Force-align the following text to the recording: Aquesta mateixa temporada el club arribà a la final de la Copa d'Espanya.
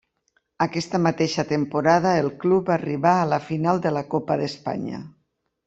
Aquesta 0.65 1.01
mateixa 1.07 1.45
temporada 1.51 2.15
el 2.23 2.31
club 2.45 2.73
arribà 2.77 3.13
a 3.21 3.29
la 3.35 3.41
final 3.53 3.85
de 3.87 3.95
la 3.99 4.07
Copa 4.17 4.43
d'Espanya. 4.43 5.07